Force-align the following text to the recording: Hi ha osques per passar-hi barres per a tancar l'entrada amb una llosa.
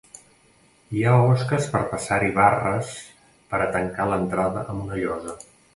Hi 0.99 1.03
ha 1.03 1.11
osques 1.33 1.67
per 1.75 1.83
passar-hi 1.93 2.33
barres 2.41 2.97
per 3.53 3.61
a 3.67 3.71
tancar 3.79 4.13
l'entrada 4.15 4.69
amb 4.73 4.87
una 4.89 5.03
llosa. 5.05 5.43